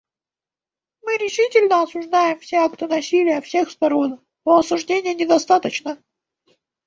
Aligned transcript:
Мы 1.03 1.15
решительно 1.17 1.83
осуждаем 1.83 2.39
все 2.39 2.55
акты 2.55 2.87
насилия 2.87 3.39
всех 3.39 3.69
сторон; 3.69 4.19
но 4.45 4.57
осуждения 4.57 5.13
недостаточно. 5.13 6.01